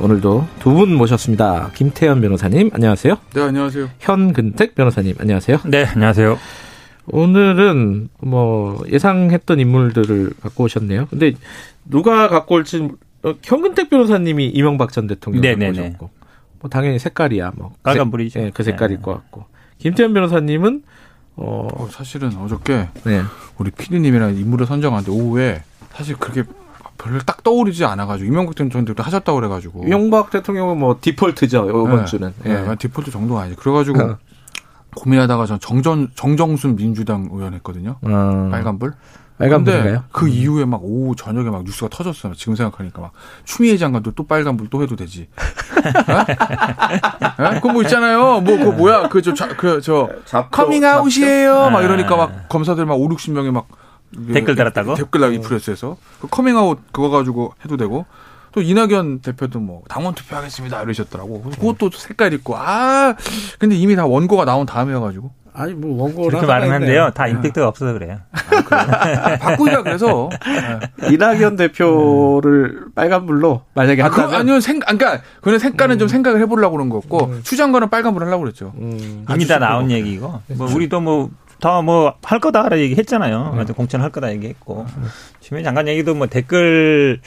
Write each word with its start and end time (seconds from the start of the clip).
오늘도 0.00 0.48
두 0.58 0.72
분 0.72 0.94
모셨습니다. 0.94 1.70
김태현 1.74 2.20
변호사님 2.20 2.70
안녕하세요. 2.72 3.16
네, 3.34 3.40
안녕하세요. 3.42 3.90
현근택 4.00 4.74
변호사님 4.74 5.14
안녕하세요. 5.18 5.58
네, 5.66 5.84
안녕하세요. 5.84 6.38
오늘은 7.06 8.08
뭐 8.20 8.82
예상했던 8.90 9.60
인물들을 9.60 10.32
갖고 10.40 10.64
오셨네요. 10.64 11.06
근데 11.10 11.34
누가 11.84 12.28
갖고 12.28 12.56
올지 12.56 12.88
어, 13.22 13.34
현근택 13.42 13.90
변호사님이 13.90 14.48
이명박 14.48 14.92
전 14.92 15.06
대통령 15.06 15.42
갖고 15.42 15.70
오셨고 15.70 16.10
뭐 16.60 16.70
당연히 16.70 16.98
색깔이야 16.98 17.52
뭐 17.56 17.72
빨간불이죠. 17.82 18.40
그, 18.40 18.44
네, 18.44 18.50
그 18.52 18.62
색깔일 18.62 18.96
네. 18.96 19.02
것 19.02 19.12
같고 19.14 19.46
김태현 19.78 20.14
변호사님은 20.14 20.82
어, 21.36 21.68
어 21.72 21.88
사실은 21.90 22.36
어저께 22.36 22.88
네. 23.04 23.22
우리 23.58 23.70
피디님이랑 23.70 24.36
인물을 24.36 24.66
선정하는데 24.66 25.10
오후에 25.10 25.62
사실 25.92 26.16
그렇게 26.16 26.44
별로 26.98 27.18
딱 27.20 27.42
떠오르지 27.42 27.84
않아가지고 27.84 28.26
이명박 28.26 28.56
전 28.56 28.68
대통령도 28.68 29.02
하셨다고 29.02 29.36
그래가지고 29.40 29.84
이명박 29.84 30.30
대통령은 30.30 30.78
뭐 30.78 30.98
디폴트죠 31.00 31.68
이번 31.68 31.96
네. 32.00 32.04
주는 32.04 32.32
네. 32.42 32.62
네. 32.62 32.76
디폴트 32.76 33.10
정도가 33.10 33.42
아니죠 33.42 33.60
그래가지고 33.60 34.02
어. 34.02 34.18
고민하다가 34.94 35.46
전 35.46 35.58
정전 35.58 36.08
정정순 36.14 36.76
민주당 36.76 37.28
의원 37.32 37.54
했거든요 37.54 37.96
어. 38.02 38.48
빨간불 38.50 38.92
빨간불인가요? 39.42 40.04
그 40.12 40.28
이후에 40.28 40.64
막 40.64 40.80
오후 40.84 41.16
저녁에 41.16 41.50
막 41.50 41.64
뉴스가 41.64 41.88
터졌어요. 41.88 42.34
지금 42.34 42.54
생각하니까 42.54 43.00
막 43.00 43.12
추미애 43.44 43.76
장관도 43.76 44.12
또 44.12 44.24
빨간불 44.24 44.68
또 44.70 44.82
해도 44.82 44.94
되지. 44.94 45.22
에? 47.40 47.54
그거 47.54 47.72
뭐 47.72 47.82
있잖아요. 47.82 48.40
뭐 48.40 48.56
그 48.56 48.64
뭐야 48.64 49.08
그 49.08 49.20
저, 49.22 49.32
커밍아웃이에요. 50.50 51.70
막 51.70 51.82
이러니까 51.82 52.16
막 52.16 52.48
검사들 52.48 52.86
막 52.86 52.94
5, 52.94 53.08
60명이 53.08 53.50
막 53.50 53.66
댓글 54.32 54.54
달았다고? 54.54 54.94
댓글 54.94 55.20
달기 55.20 55.40
프레스에서 55.40 55.96
그 56.20 56.26
커밍아웃 56.28 56.78
그거 56.92 57.10
가지고 57.10 57.54
해도 57.64 57.76
되고 57.76 58.06
또 58.52 58.60
이낙연 58.60 59.20
대표도 59.20 59.60
뭐 59.60 59.82
당원 59.88 60.14
투표하겠습니다 60.14 60.82
이러셨더라고. 60.82 61.42
그것도 61.42 61.90
색깔 61.90 62.32
있고 62.34 62.56
아 62.56 63.16
근데 63.58 63.76
이미 63.76 63.96
다 63.96 64.06
원고가 64.06 64.44
나온 64.44 64.66
다음이어가지고 64.66 65.30
아니 65.54 65.74
뭐 65.74 66.02
원고를 66.02 66.30
그렇게 66.30 66.46
말하는데요. 66.46 67.10
다 67.10 67.26
임팩트가 67.26 67.68
없어서 67.68 67.92
그래요. 67.92 68.20
아, 68.70 69.36
바꾸자 69.36 69.82
그래서 69.82 70.30
이낙연 71.10 71.56
대표를 71.56 72.86
빨간불로 72.94 73.62
만약에 73.74 74.02
아, 74.02 74.06
한다면 74.06 74.30
그, 74.30 74.36
아니요 74.36 74.60
생 74.60 74.80
그러니까 74.80 75.20
그는 75.42 75.58
색깔은 75.58 75.96
음. 75.96 75.98
좀 75.98 76.08
생각을 76.08 76.40
해보려고 76.40 76.76
그런 76.76 76.88
거고 76.88 77.26
음. 77.26 77.40
추장관은 77.42 77.90
빨간불 77.90 78.24
하려고 78.24 78.44
그랬죠. 78.44 78.72
음. 78.76 79.26
이미 79.30 79.46
다 79.46 79.58
나온 79.58 79.90
얘기고 79.90 80.40
뭐 80.56 80.74
우리도 80.74 81.00
뭐 81.00 81.30
다 81.62 81.80
뭐 81.80 82.14
할 82.24 82.40
거다라 82.40 82.78
얘기했잖아요. 82.78 83.54
음. 83.56 83.66
공천할 83.74 84.10
거다 84.10 84.32
얘기했고 84.32 84.84
추미애 85.40 85.62
장관 85.62 85.86
얘기도 85.88 86.14
뭐 86.14 86.26
댓글 86.26 87.20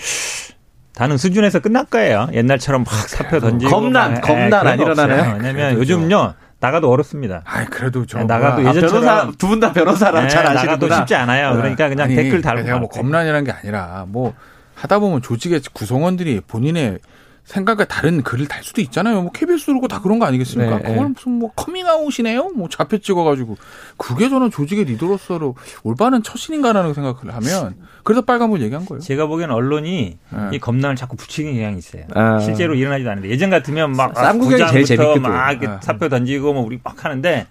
다는 0.93 1.17
수준에서 1.17 1.59
끝날 1.59 1.85
거예요. 1.85 2.27
옛날처럼 2.33 2.83
막 2.83 2.93
사표 3.09 3.39
던지고 3.39 3.71
겁난 3.71 4.19
겁난 4.21 4.67
안 4.67 4.79
일어나나요? 4.79 5.37
왜냐면 5.37 5.73
요즘요. 5.75 6.33
나가도 6.59 6.89
어렵습니다. 6.89 7.41
아, 7.45 7.65
그래도 7.65 8.05
저 8.05 8.19
네, 8.19 8.23
나가도 8.23 8.65
예전처럼 8.65 9.07
아, 9.07 9.31
두분 9.37 9.59
다 9.59 9.71
변호사라 9.73 10.21
네, 10.21 10.27
잘 10.29 10.45
아시는구나. 10.47 10.63
나가도 10.63 10.95
쉽지 10.95 11.13
않아요. 11.15 11.53
그러니까 11.55 11.89
그냥 11.89 12.05
아니, 12.05 12.15
댓글 12.15 12.41
달고. 12.41 12.63
제가 12.63 12.79
뭐 12.79 12.87
겁난이라는 12.89 13.43
게 13.43 13.51
아니라 13.51 14.05
뭐 14.07 14.33
하다 14.73 14.99
보면 14.99 15.21
조직의 15.21 15.61
구성원들이 15.73 16.41
본인의 16.47 16.99
생각과 17.45 17.85
다른 17.85 18.23
글을 18.23 18.47
달 18.47 18.63
수도 18.63 18.81
있잖아요. 18.81 19.21
뭐 19.21 19.31
KBS 19.31 19.67
그러고 19.67 19.87
다 19.87 20.01
그런 20.01 20.17
거 20.17 20.25
아니겠습니까? 20.25 20.77
네, 20.79 20.83
그걸 20.83 21.09
무슨 21.09 21.33
뭐 21.33 21.51
커밍아웃이네요? 21.55 22.49
뭐 22.55 22.67
좌표 22.69 22.97
찍어가지고 22.97 23.57
그게 23.97 24.29
저는 24.29 24.49
조직의 24.49 24.85
리더로서로 24.85 25.55
올바른 25.83 26.23
처신인가라는 26.23 26.95
생각을 26.95 27.35
하면 27.35 27.75
그래서 28.03 28.21
빨간불 28.21 28.61
얘기한 28.63 28.85
거예요. 28.85 28.99
제가 28.99 29.27
보기엔 29.27 29.51
언론이 29.51 30.17
네. 30.29 30.49
이 30.53 30.59
검란을 30.59 30.95
자꾸 30.95 31.15
붙이는 31.15 31.53
경향이 31.53 31.77
있어요. 31.77 32.05
아. 32.15 32.39
실제로 32.39 32.73
일어나지도 32.73 33.09
않는데 33.11 33.29
예전 33.29 33.51
같으면 33.51 33.91
막 33.91 34.15
쌈구경이 34.15 34.71
제일 34.71 34.85
재밌거든. 34.85 35.21
막 35.21 35.59
네. 35.59 35.67
사표 35.81 36.09
던지고 36.09 36.53
뭐 36.53 36.63
우리 36.63 36.79
막 36.83 37.05
하는데 37.05 37.45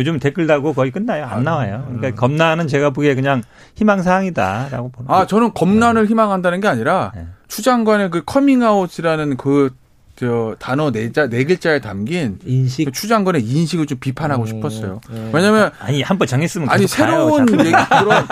요즘 0.00 0.18
댓글 0.18 0.46
달고 0.46 0.72
거의 0.72 0.90
끝나요. 0.90 1.26
안 1.26 1.44
나와요. 1.44 1.84
그러니까 1.86 2.08
음. 2.08 2.14
검란은 2.16 2.66
제가 2.66 2.88
보기에 2.90 3.14
그냥 3.14 3.42
희망사항이다라고 3.76 4.88
보는 4.90 5.10
아, 5.10 5.26
저는 5.26 5.52
검란을 5.54 6.06
희망한다는 6.06 6.60
게 6.60 6.68
아니라 6.68 7.12
네. 7.14 7.26
추 7.48 7.62
장관의 7.62 8.10
그 8.10 8.22
커밍아웃이라는 8.24 9.36
그, 9.36 9.70
저, 10.16 10.54
단어 10.58 10.90
네, 10.90 11.12
자, 11.12 11.28
네 11.28 11.44
글자에 11.44 11.80
담긴 11.80 12.38
인식. 12.46 12.84
그추 12.86 13.08
장관의 13.08 13.42
인식을 13.42 13.86
좀 13.86 13.98
비판하고 13.98 14.42
음, 14.42 14.46
싶었어요. 14.46 15.00
네. 15.10 15.30
왜냐면. 15.32 15.70
아니, 15.80 16.02
한 16.02 16.16
번 16.18 16.26
정했으면 16.28 16.68
아니, 16.70 16.86
새로운 16.86 17.46
가요, 17.46 17.58
얘기, 17.60 17.72
그런, 17.72 18.26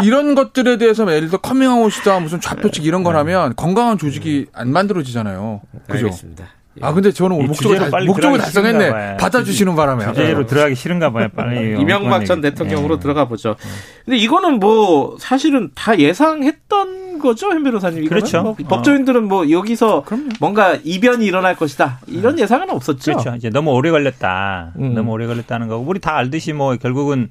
이런 0.04 0.34
것들에 0.34 0.78
대해서 0.78 1.10
예를 1.12 1.28
들어 1.28 1.38
커밍아웃이다, 1.40 2.20
무슨 2.20 2.40
좌표측 2.40 2.84
이런 2.86 3.02
걸 3.04 3.16
하면 3.16 3.54
건강한 3.56 3.98
조직이 3.98 4.46
안 4.52 4.70
만들어지잖아요. 4.72 5.60
그죠? 5.88 6.06
알겠습니다. 6.06 6.44
아 6.80 6.92
근데 6.92 7.12
저는 7.12 7.46
목적을 7.46 7.90
달, 7.90 8.04
목적을 8.04 8.38
달성했네. 8.38 9.16
받아주시는 9.18 9.76
바람에 9.76 10.06
주제로 10.06 10.46
들어가기 10.46 10.74
싫은가 10.74 11.12
봐요. 11.12 11.28
빨리 11.34 11.78
이명박 11.80 12.24
전 12.24 12.40
대통령으로 12.40 12.96
네. 12.96 13.00
들어가 13.00 13.28
보죠. 13.28 13.56
근데 14.04 14.16
이거는 14.16 14.58
뭐 14.58 15.16
사실은 15.18 15.70
다 15.74 15.98
예상했던 15.98 17.18
거죠, 17.18 17.50
현 17.50 17.62
변호사님. 17.62 18.08
그렇죠. 18.08 18.42
뭐 18.42 18.54
법조인들은 18.54 19.24
뭐 19.24 19.50
여기서 19.50 20.02
그럼요. 20.04 20.30
뭔가 20.40 20.78
이변이 20.82 21.26
일어날 21.26 21.56
것이다 21.56 22.00
이런 22.06 22.38
예상은 22.38 22.70
없었죠. 22.70 23.12
그렇죠. 23.12 23.34
이제 23.36 23.50
너무 23.50 23.72
오래 23.72 23.90
걸렸다. 23.90 24.72
음. 24.78 24.94
너무 24.94 25.12
오래 25.12 25.26
걸렸다는 25.26 25.68
거고 25.68 25.84
우리 25.86 26.00
다 26.00 26.16
알듯이 26.16 26.52
뭐 26.52 26.74
결국은 26.76 27.30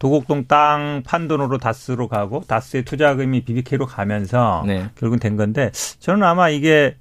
도곡동 0.00 0.46
땅 0.48 1.04
판돈으로 1.06 1.58
다스로 1.58 2.08
가고 2.08 2.42
다스의 2.48 2.84
투자금이 2.84 3.44
BBK로 3.44 3.86
가면서 3.86 4.64
네. 4.66 4.86
결국은 4.98 5.20
된 5.20 5.36
건데 5.36 5.70
저는 6.00 6.24
아마 6.24 6.48
이게 6.48 6.96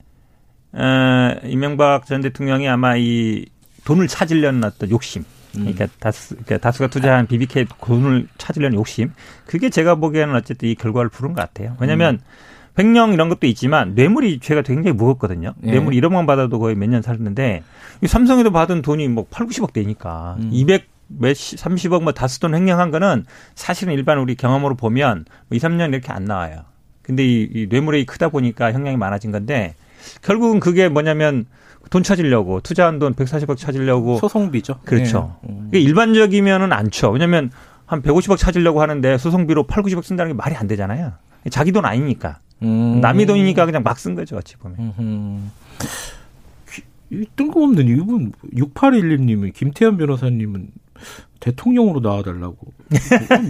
어, 0.74 1.36
이명박 1.44 2.06
전 2.06 2.22
대통령이 2.22 2.68
아마 2.68 2.96
이 2.98 3.46
돈을 3.86 4.08
찾으려는 4.08 4.64
어떤 4.64 4.90
욕심. 4.90 5.24
그러니까 5.54 5.88
다스, 6.00 6.30
그러니까 6.36 6.60
다스가 6.60 6.88
투자한 6.88 7.28
BBK 7.28 7.66
돈을 7.82 8.28
찾으려는 8.38 8.78
욕심. 8.78 9.12
그게 9.46 9.70
제가 9.70 9.96
보기에는 9.96 10.34
어쨌든 10.36 10.70
이 10.70 10.76
결과를 10.76 11.10
부른 11.10 11.34
것 11.34 11.42
같아요. 11.42 11.76
왜냐하면 11.80 12.16
음. 12.16 12.20
횡령 12.80 13.12
이런 13.12 13.28
것도 13.28 13.48
있지만 13.48 13.94
뇌물이 13.96 14.40
죄가 14.40 14.62
굉장히 14.62 14.94
무겁거든요. 14.96 15.54
네. 15.60 15.72
뇌물 15.72 15.94
1억만 15.94 16.26
받아도 16.26 16.58
거의 16.58 16.76
몇 16.76 16.88
년 16.88 17.02
살았는데 17.02 17.64
삼성에도 18.06 18.52
받은 18.52 18.82
돈이 18.82 19.10
뭐 19.10 19.26
8, 19.30 19.46
90억 19.48 19.74
되니까 19.74 20.38
음. 20.40 20.50
200 20.54 20.88
몇십, 21.10 21.60
30억 21.60 22.02
뭐 22.04 22.14
다스 22.14 22.40
돈 22.40 22.56
횡령한 22.56 22.90
거는 22.92 23.26
사실은 23.54 23.94
일반 23.94 24.20
우리 24.20 24.36
경험으로 24.36 24.76
보면 24.76 25.26
뭐 25.50 25.56
2, 25.58 25.60
3년 25.60 25.90
이렇게 25.90 26.14
안 26.14 26.24
나와요. 26.24 26.64
근데 27.02 27.26
이, 27.26 27.50
이 27.54 27.68
뇌물이 27.70 28.06
크다 28.06 28.30
보니까 28.30 28.72
형량이 28.72 28.96
많아진 28.96 29.32
건데 29.32 29.76
결국은 30.22 30.60
그게 30.60 30.90
뭐냐면 30.90 31.46
돈 31.90 32.04
찾으려고 32.04 32.62
투자한 32.62 33.00
돈 33.00 33.14
140억 33.14 33.58
찾으려고 33.58 34.18
소송비죠. 34.18 34.80
그렇죠. 34.86 35.38
네. 35.44 35.50
음. 35.50 35.70
일반적이면은 35.74 36.72
안 36.72 36.90
쳐. 36.92 37.10
왜냐면 37.10 37.52
한 37.86 38.02
150억 38.02 38.38
찾으려고 38.38 38.82
하는데 38.82 39.18
소송비로 39.18 39.64
8, 39.64 39.84
90억 39.84 40.04
쓴다는 40.04 40.32
게 40.32 40.36
말이 40.36 40.56
안 40.56 40.68
되잖아요. 40.68 41.14
자기 41.50 41.72
돈 41.72 41.86
아니니까. 41.86 42.40
음. 42.62 43.02
남의 43.02 43.26
돈이니까 43.26 43.66
그냥 43.66 43.84
막 43.84 43.98
쓴 43.98 44.16
거죠, 44.16 44.38
어찌 44.38 44.56
보면. 44.58 44.94
음. 45.00 45.52
뜬금없는 47.36 47.88
이분 47.90 48.32
6811님이 48.54 49.54
김태현 49.54 49.98
변호사님은 49.98 50.70
대통령으로 51.42 52.00
나와달라고. 52.00 52.56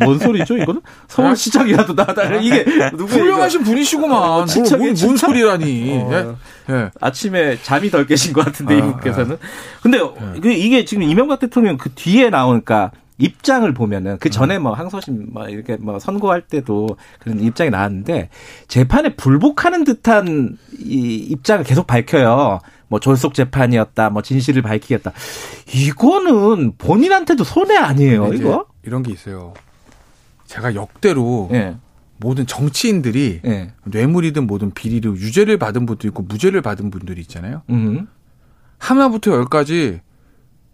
뭔 0.03 0.17
소리죠, 0.17 0.57
이거는? 0.57 0.81
서울시장이라도 1.07 1.93
나와달라. 1.93 2.39
이게 2.41 2.65
누구 2.91 3.05
훌륭하신 3.05 3.63
분이시구만. 3.63 4.17
어, 4.17 4.45
진짜 4.45 4.77
뭔, 4.77 4.95
뭔 4.99 5.17
소리라니. 5.17 5.99
어, 5.99 6.37
예? 6.69 6.73
예. 6.73 6.91
아침에 6.99 7.57
잠이 7.61 7.91
덜 7.91 8.07
깨신 8.07 8.33
것 8.33 8.45
같은데, 8.45 8.75
아, 8.75 8.77
이분께서는. 8.77 9.37
근데 9.83 9.99
예. 9.99 10.53
이게 10.53 10.85
지금 10.85 11.03
이명박 11.03 11.39
대통령 11.39 11.77
그 11.77 11.91
뒤에 11.91 12.29
나오니까 12.29 12.91
입장을 13.17 13.71
보면은 13.73 14.17
그 14.19 14.29
전에 14.29 14.57
뭐 14.57 14.73
항소심 14.73 15.27
뭐 15.31 15.47
이렇게 15.47 15.77
뭐 15.77 15.99
선고할 15.99 16.41
때도 16.41 16.97
그런 17.19 17.39
입장이 17.39 17.69
나왔는데 17.69 18.29
재판에 18.67 19.15
불복하는 19.15 19.83
듯한 19.83 20.57
이 20.79 21.27
입장을 21.29 21.63
계속 21.63 21.85
밝혀요. 21.85 22.59
뭐 22.91 22.99
졸속 22.99 23.33
재판이었다, 23.33 24.09
뭐 24.09 24.21
진실을 24.21 24.61
밝히겠다. 24.63 25.13
이거는 25.73 26.73
본인한테도 26.77 27.45
손해 27.45 27.77
아니에요, 27.77 28.33
이거? 28.33 28.65
이런 28.83 29.01
게 29.01 29.13
있어요. 29.13 29.53
제가 30.45 30.75
역대로 30.75 31.47
네. 31.49 31.77
모든 32.17 32.45
정치인들이 32.45 33.39
네. 33.45 33.71
뇌물이든 33.85 34.45
뭐든 34.45 34.71
비리로 34.71 35.15
유죄를 35.15 35.57
받은 35.57 35.85
분도 35.85 36.05
있고 36.09 36.23
무죄를 36.23 36.61
받은 36.61 36.91
분들이 36.91 37.21
있잖아요. 37.21 37.61
음. 37.69 38.09
하나부터 38.77 39.31
열까지 39.31 40.01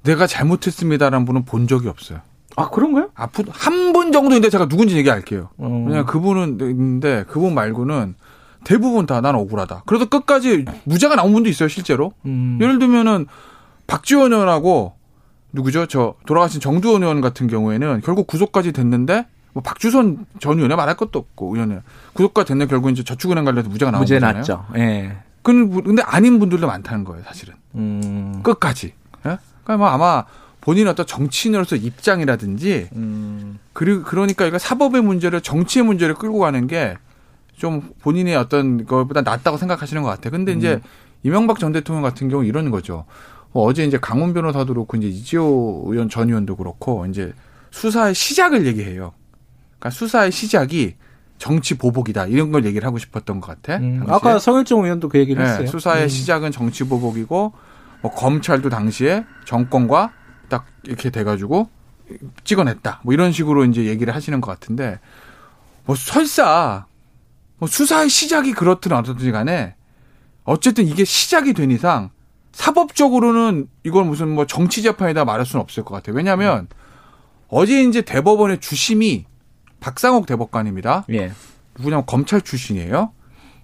내가 0.01 0.25
잘못했습니다라는 0.25 1.23
분은 1.23 1.45
본 1.45 1.67
적이 1.67 1.89
없어요. 1.89 2.21
아 2.55 2.71
그런가요? 2.71 3.11
앞으로 3.13 3.51
한분 3.53 4.11
정도인데 4.11 4.49
제가 4.49 4.67
누군지 4.67 4.97
얘기 4.97 5.09
할게요. 5.09 5.49
음. 5.59 5.85
왜냐 5.85 6.03
그분은 6.05 6.57
있는데 6.61 7.25
그분 7.27 7.53
말고는 7.53 8.15
대부분 8.63 9.05
다 9.05 9.21
난 9.21 9.35
억울하다. 9.35 9.83
그래도 9.85 10.05
끝까지 10.07 10.65
무죄가 10.83 11.15
나온 11.15 11.33
분도 11.33 11.49
있어요 11.49 11.69
실제로. 11.69 12.13
음. 12.25 12.57
예를 12.61 12.79
들면은 12.79 13.25
박지원 13.87 14.33
의원하고 14.33 14.93
누구죠? 15.53 15.85
저 15.87 16.15
돌아가신 16.25 16.59
정두원 16.61 17.03
의원 17.03 17.21
같은 17.21 17.47
경우에는 17.47 18.01
결국 18.03 18.27
구속까지 18.27 18.73
됐는데 18.73 19.25
뭐 19.53 19.63
박주선 19.63 20.25
전 20.39 20.57
의원에 20.57 20.75
말할 20.75 20.95
것도 20.97 21.17
없고 21.19 21.55
의원은 21.55 21.81
구속까지 22.13 22.49
됐는데 22.49 22.69
결국 22.69 22.89
이제 22.91 23.03
저축은행 23.03 23.45
관련해서 23.45 23.69
무죄가 23.69 23.91
나온 23.91 24.01
무죄 24.01 24.15
거잖아요. 24.15 24.37
났죠. 24.37 24.65
예. 24.75 25.17
근데 25.41 26.01
아닌 26.03 26.39
분들도 26.39 26.67
많다는 26.67 27.05
거예요, 27.05 27.23
사실은. 27.25 27.55
음. 27.75 28.41
끝까지. 28.43 28.87
예? 29.25 29.37
그러니까 29.63 29.77
뭐 29.77 29.87
아마 29.87 30.25
본인 30.59 30.87
어떤 30.89 31.05
정치인으로서 31.05 31.77
입장이라든지 31.77 32.89
음. 32.93 33.57
그리고 33.71 34.03
그러니까 34.03 34.45
이거 34.45 34.57
사법의 34.59 35.01
문제를 35.01 35.39
정치의 35.39 35.85
문제를 35.85 36.15
끌고 36.15 36.39
가는 36.39 36.67
게 36.67 36.97
좀 37.57 37.89
본인의 38.01 38.35
어떤 38.35 38.85
것보다 38.85 39.21
낫다고 39.21 39.57
생각하시는 39.57 40.01
것 40.03 40.09
같아요. 40.09 40.31
근데 40.31 40.53
음. 40.53 40.57
이제 40.57 40.79
이명박 41.23 41.59
전 41.59 41.71
대통령 41.71 42.03
같은 42.03 42.29
경우 42.29 42.45
이런 42.45 42.71
거죠. 42.71 43.05
뭐 43.51 43.65
어제 43.65 43.83
이제 43.83 43.97
강훈 43.97 44.33
변호사도 44.33 44.73
그렇고 44.73 44.95
이제 44.97 45.07
이지호 45.07 45.85
의원 45.87 46.09
전 46.09 46.29
의원도 46.29 46.55
그렇고 46.55 47.05
이제 47.07 47.33
수사의 47.71 48.13
시작을 48.13 48.65
얘기해요. 48.67 49.13
그러니까 49.79 49.89
수사의 49.89 50.31
시작이 50.31 50.95
정치 51.39 51.77
보복이다 51.77 52.27
이런 52.27 52.51
걸 52.51 52.65
얘기를 52.65 52.85
하고 52.85 52.97
싶었던 52.97 53.39
것 53.41 53.47
같아. 53.47 53.77
음, 53.77 54.03
아까 54.07 54.39
성일종 54.39 54.85
의원도 54.85 55.09
그 55.09 55.17
얘기를 55.19 55.43
네, 55.43 55.49
했어요. 55.49 55.67
수사의 55.67 56.03
음. 56.03 56.07
시작은 56.09 56.51
정치 56.51 56.83
보복이고 56.83 57.53
뭐 58.01 58.11
검찰도 58.11 58.69
당시에 58.69 59.25
정권과 59.45 60.11
딱 60.49 60.65
이렇게 60.83 61.09
돼가지고 61.09 61.69
찍어냈다. 62.43 63.01
뭐 63.03 63.13
이런 63.13 63.31
식으로 63.31 63.65
이제 63.65 63.85
얘기를 63.85 64.15
하시는 64.15 64.39
것 64.41 64.51
같은데 64.51 64.99
뭐 65.85 65.95
설사 65.95 66.86
뭐 67.57 67.67
수사의 67.67 68.09
시작이 68.09 68.53
그렇든 68.53 68.91
어떻든 68.91 69.31
간에 69.31 69.75
어쨌든 70.43 70.87
이게 70.87 71.03
시작이 71.03 71.53
된 71.53 71.71
이상 71.71 72.09
사법적으로는 72.51 73.67
이걸 73.83 74.05
무슨 74.05 74.29
뭐 74.29 74.45
정치 74.45 74.81
재판이다 74.81 75.25
말할 75.25 75.45
수는 75.45 75.61
없을 75.61 75.83
것 75.83 75.93
같아요. 75.95 76.15
왜냐하면 76.15 76.61
음. 76.61 76.67
어제 77.49 77.83
이제 77.83 78.01
대법원의 78.01 78.59
주심이 78.59 79.25
박상옥 79.79 80.25
대법관입니다. 80.25 81.05
예. 81.11 81.31
누구냐면 81.77 82.05
검찰 82.05 82.41
출신이에요. 82.41 83.11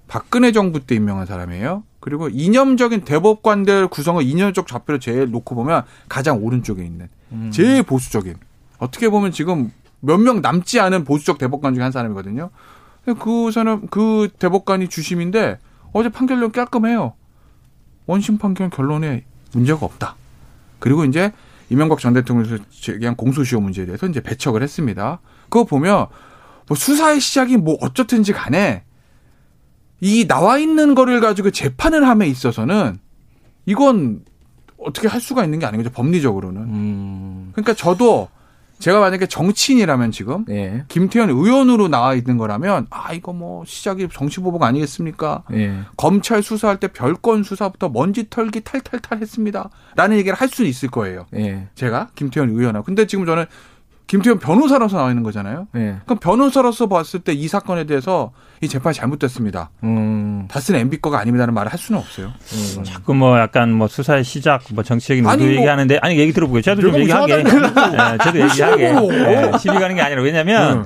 박근혜 0.07 0.51
정부 0.51 0.80
때 0.86 0.96
임명한 0.96 1.25
사람이에요. 1.25 1.84
그리고 2.00 2.30
이념적인 2.30 3.01
대법관들 3.01 3.88
구성을 3.88 4.22
이념적 4.24 4.68
좌표를 4.68 5.00
제일 5.00 5.31
놓고 5.31 5.56
보면 5.56 5.84
가장 6.10 6.44
오른쪽에 6.44 6.84
있는 6.84 7.10
음. 7.31 7.50
제일 7.51 7.81
보수적인 7.84 8.36
어떻게 8.78 9.10
보면 9.10 9.31
지금 9.31 9.72
몇 10.01 10.18
명 10.19 10.42
남지 10.42 10.80
않은 10.81 11.06
보수적 11.06 11.38
대법관 11.38 11.74
중에 11.74 11.84
한 11.84 11.92
사람이거든요. 11.94 12.50
그 13.19 13.51
사람 13.51 13.88
그 13.88 14.29
대법관이 14.39 14.88
주심인데 14.88 15.59
어제 15.91 16.09
판결론 16.09 16.51
깔끔해요. 16.51 17.13
원심 18.05 18.38
판결 18.38 18.69
결론에 18.69 19.25
문제가 19.53 19.85
없다. 19.85 20.15
그리고 20.79 21.05
이제 21.05 21.31
이명박 21.69 22.00
전 22.00 22.13
대통령에서 22.13 22.63
제기한 22.69 23.15
공소시효 23.15 23.61
문제에 23.61 23.85
대해서 23.85 24.07
이제 24.07 24.21
배척을 24.21 24.61
했습니다. 24.61 25.19
그거 25.44 25.63
보면 25.63 26.07
뭐 26.67 26.77
수사의 26.77 27.19
시작이 27.19 27.57
뭐 27.57 27.77
어쩌든지 27.81 28.33
간에 28.33 28.83
이 30.01 30.27
나와 30.27 30.57
있는 30.57 30.95
거를 30.95 31.21
가지고 31.21 31.51
재판을 31.51 32.07
함에 32.07 32.27
있어서는 32.27 33.00
이건 33.65 34.23
어떻게 34.77 35.07
할 35.07 35.21
수가 35.21 35.45
있는 35.45 35.59
게 35.59 35.65
아닌 35.65 35.81
거죠 35.81 35.94
법리적으로는. 35.94 36.61
음. 36.61 37.50
그러니까 37.53 37.73
저도 37.73 38.29
제가 38.83 39.00
만약에 39.00 39.27
정치인이라면 39.27 40.12
지금 40.12 40.44
예. 40.50 40.83
김태현 40.89 41.30
의원으로 41.30 41.88
나와 41.88 42.15
있는 42.15 42.38
거라면 42.38 42.88
아 42.89 43.13
이거 43.13 43.31
뭐 43.31 43.63
시작이 43.65 44.09
정치보복 44.12 44.62
아니겠습니까? 44.62 45.44
예. 45.53 45.74
검찰 45.95 46.44
수사할 46.44 46.81
때 46.81 46.89
별건 46.89 47.44
수사부터 47.44 47.88
먼지 47.88 48.30
털기 48.30 48.59
탈탈탈 48.59 49.21
했습니다.라는 49.21 50.18
얘기를 50.18 50.35
할수 50.35 50.65
있을 50.65 50.89
거예요. 50.91 51.27
예. 51.33 51.69
제가 51.75 52.09
김태현 52.15 52.50
의원하고 52.50 52.83
근데 52.83 53.07
지금 53.07 53.25
저는 53.25 53.45
김태현 54.13 54.38
변호사로서 54.38 54.98
나와 54.98 55.10
있는 55.10 55.24
거잖아요. 55.24 55.68
네. 55.74 55.95
그럼 56.06 56.19
변호사로서 56.19 56.88
봤을 56.88 57.19
때 57.21 57.33
이 57.33 57.48
사건에 57.48 57.86
대해서 57.86 58.31
이 58.62 58.68
재판이 58.68 58.94
잘못됐습니다. 58.94 59.71
음. 59.83 60.45
다스는 60.50 60.81
MB 60.81 61.01
거가 61.01 61.19
아닙니다는 61.19 61.51
말을 61.56 61.71
할 61.71 61.80
수는 61.80 62.00
없어요. 62.00 62.27
음. 62.77 62.83
자꾸 62.83 63.15
뭐 63.15 63.39
약간 63.39 63.71
뭐 63.74 63.88
수사의 63.88 64.24
시작, 64.24 64.62
뭐 64.71 64.83
정치적인 64.83 65.25
의도 65.25 65.44
뭐 65.44 65.48
얘기하는데 65.51 65.98
아니 66.04 66.19
얘기 66.19 66.31
들어보게 66.31 66.62
저도 66.62 66.81
좀 66.81 66.95
얘기하게. 67.00 67.38
네, 67.44 67.50
저도 68.24 68.39
얘기하게. 68.39 68.92
네, 68.94 69.51
시비 69.57 69.74
가는 69.80 69.95
게 69.95 70.01
아니라 70.01 70.21
왜냐면 70.21 70.77
음. 70.81 70.86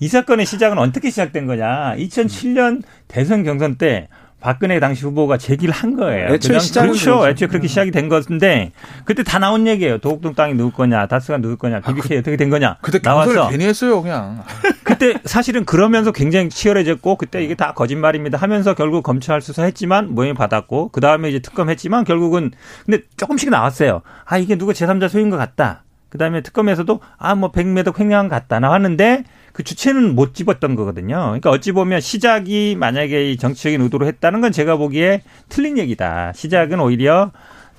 이 0.00 0.08
사건의 0.08 0.44
시작은 0.44 0.76
어떻게 0.78 1.10
시작된 1.10 1.46
거냐? 1.46 1.94
2007년 1.96 2.82
대선 3.06 3.44
경선 3.44 3.76
때 3.76 4.08
박근혜 4.44 4.78
당시 4.78 5.06
후보가 5.06 5.38
제기를 5.38 5.72
한 5.72 5.96
거예요. 5.96 6.34
애초에 6.34 6.58
시작은 6.58 6.90
그렇죠. 6.90 7.26
애초에 7.26 7.48
그렇게 7.48 7.66
시작이 7.66 7.90
된 7.90 8.10
것인데 8.10 8.72
그때 9.06 9.22
다 9.22 9.38
나온 9.38 9.66
얘기예요. 9.66 9.96
도곡동 9.96 10.34
땅이 10.34 10.52
누구 10.52 10.70
거냐, 10.70 11.06
다스가 11.06 11.38
누구 11.38 11.56
거냐, 11.56 11.80
BBK 11.80 12.04
아, 12.04 12.08
그, 12.08 12.18
어떻게 12.18 12.36
된 12.36 12.50
거냐. 12.50 12.76
그때 12.82 13.00
나와서 13.00 13.48
괜히 13.48 13.64
했어요, 13.64 14.02
그냥. 14.02 14.44
그때 14.84 15.14
사실은 15.24 15.64
그러면서 15.64 16.12
굉장히 16.12 16.50
치열해졌고 16.50 17.16
그때 17.16 17.42
이게 17.42 17.54
다 17.54 17.72
거짓말입니다 17.72 18.36
하면서 18.36 18.74
결국 18.74 19.02
검찰 19.02 19.40
수사했지만 19.40 20.14
모형이 20.14 20.34
받았고 20.34 20.90
그 20.90 21.00
다음에 21.00 21.30
이제 21.30 21.38
특검했지만 21.38 22.04
결국은 22.04 22.50
근데 22.84 23.00
조금씩 23.16 23.48
나왔어요. 23.48 24.02
아 24.26 24.36
이게 24.36 24.56
누구 24.56 24.72
제3자 24.72 25.08
소유인 25.08 25.30
것 25.30 25.38
같다. 25.38 25.84
그 26.10 26.18
다음에 26.18 26.42
특검에서도 26.42 27.00
아뭐 27.16 27.50
백매덕 27.50 27.98
횡령한 27.98 28.28
것 28.28 28.34
같다 28.36 28.60
나왔는데 28.60 29.24
그 29.54 29.62
주체는 29.62 30.16
못 30.16 30.34
집었던 30.34 30.74
거거든요. 30.74 31.16
그러니까 31.16 31.50
어찌 31.50 31.70
보면 31.70 32.00
시작이 32.00 32.74
만약에 32.76 33.30
이 33.30 33.36
정치적인 33.36 33.80
의도로 33.82 34.04
했다는 34.06 34.40
건 34.40 34.50
제가 34.50 34.76
보기에 34.76 35.22
틀린 35.48 35.78
얘기다. 35.78 36.32
시작은 36.34 36.80
오히려 36.80 37.30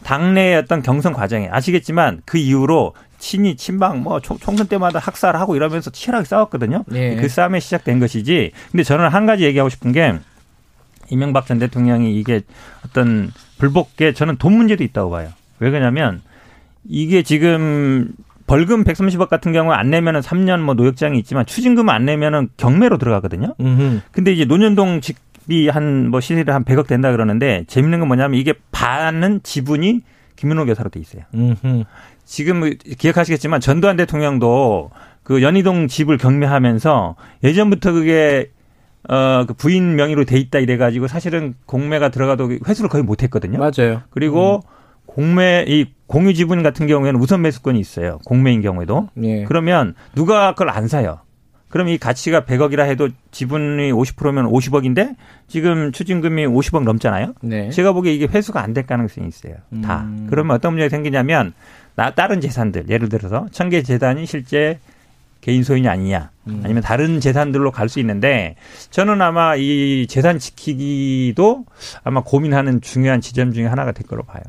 당내의 0.04 0.56
어떤 0.56 0.82
경선 0.82 1.12
과정에 1.12 1.50
아시겠지만 1.52 2.22
그 2.24 2.38
이후로 2.38 2.94
친이 3.20 3.58
친방 3.58 4.04
뭐 4.04 4.22
총선 4.22 4.68
때마다 4.68 5.00
학살하고 5.00 5.58
이러면서 5.58 5.90
치열하게 5.90 6.24
싸웠거든요. 6.26 6.86
네. 6.88 7.18
그 7.18 7.28
싸움에 7.28 7.60
시작된 7.60 8.00
것이지. 8.00 8.52
근데 8.72 8.84
저는 8.84 9.10
한 9.10 9.26
가지 9.26 9.44
얘기하고 9.44 9.68
싶은 9.68 9.92
게 9.92 10.14
이명박 11.10 11.46
전 11.46 11.60
대통령이 11.60 12.18
이게 12.18 12.42
어떤 12.86 13.34
불복에 13.58 14.14
저는 14.14 14.38
돈 14.38 14.54
문제도 14.54 14.82
있다고 14.82 15.10
봐요. 15.10 15.28
왜 15.60 15.72
그러냐면 15.72 16.22
이게 16.88 17.22
지금 17.22 18.14
벌금 18.48 18.84
130억 18.84 19.28
같은 19.28 19.52
경우에 19.54 19.76
안 19.76 19.90
내면은 19.90 20.20
3년 20.22 20.60
뭐 20.62 20.76
노역장이 20.76 21.18
있지만 21.20 21.46
추징금 21.46 21.90
안 21.90 22.06
내면은 22.06 22.50
경매로 22.58 22.98
들어가거든요. 22.98 23.56
음흠. 23.60 24.02
근데 24.12 24.32
이제 24.34 24.46
논현동 24.46 25.02
집이 25.02 25.70
한 25.70 26.10
뭐 26.10 26.20
시세를 26.20 26.54
한 26.54 26.64
100억 26.64 26.88
된다 26.88 27.12
그러는데 27.12 27.64
재밌는 27.68 28.00
건 28.00 28.08
뭐냐면 28.08 28.40
이게 28.40 28.54
반은 28.72 29.42
지분이 29.44 30.02
김윤호 30.36 30.66
교사로 30.66 30.90
돼 30.90 31.00
있어요. 31.00 31.24
음흠. 31.34 31.84
지금 32.26 32.72
기억하시겠지만 32.98 33.60
전두환 33.62 33.96
대통령도 33.98 34.92
그 35.24 35.42
연희동 35.42 35.88
집을 35.88 36.18
경매하면서 36.18 37.16
예전부터 37.44 37.94
그게 37.94 38.52
어, 39.08 39.46
그 39.48 39.54
부인 39.54 39.96
명의로 39.96 40.26
돼 40.26 40.38
있다 40.40 40.60
이래가지고 40.60 41.08
사실은 41.08 41.54
공매가 41.66 42.10
들어가도 42.10 42.58
회수를 42.68 42.90
거의 42.90 43.04
못 43.04 43.22
했거든요. 43.24 43.60
맞아요. 43.60 44.02
그리고 44.10 44.58
음. 44.58 44.75
공매 45.16 45.64
이 45.66 45.86
공유 46.08 46.34
지분 46.34 46.62
같은 46.62 46.88
경우에는 46.88 47.18
우선 47.22 47.42
매수권이 47.42 47.80
있어요. 47.80 48.20
공매인 48.26 48.62
경우에도. 48.62 49.08
예. 49.24 49.46
그러면 49.46 49.96
누가 50.14 50.52
그걸 50.52 50.70
안 50.72 50.90
사요. 50.90 51.20
그럼 51.70 51.88
이 51.88 51.98
가치가 51.98 52.42
100억이라 52.42 52.82
해도 52.86 53.08
지분이 53.32 53.94
50%면 53.94 54.50
50억인데 54.52 55.16
지금 55.48 55.94
추징금이 55.94 56.46
50억 56.46 56.84
넘잖아요. 56.84 57.34
네. 57.42 57.70
제가 57.70 57.94
보기에 57.94 58.14
이게 58.14 58.26
회수가 58.26 58.62
안 58.62 58.74
될 58.74 58.86
가능성이 58.86 59.30
있어요. 59.30 59.56
다. 59.82 60.02
음. 60.02 60.28
그러면 60.30 60.54
어떤 60.58 60.74
문제가 60.74 60.90
생기냐면 60.90 61.54
나 61.96 62.14
다른 62.14 62.42
재산들 62.42 62.90
예를 62.90 63.08
들어서 63.08 63.48
청계 63.54 63.84
재단이 63.84 64.26
실제 64.26 64.80
개인 65.40 65.64
소유이 65.64 65.88
아니냐 65.88 66.30
음. 66.48 66.62
아니면 66.66 66.84
다른 66.84 67.22
재산들로 67.22 67.72
갈 67.72 67.88
수 67.88 68.00
있는데 68.02 68.56
저는 68.90 69.22
아마 69.22 69.56
이 69.56 70.08
재산 70.10 70.40
지키기도 70.40 71.64
아마 72.04 72.22
고민하는 72.22 72.82
중요한 72.82 73.22
지점 73.22 73.54
중에 73.54 73.66
하나가 73.66 73.94
될 73.94 74.06
거로 74.08 74.24
봐요. 74.24 74.44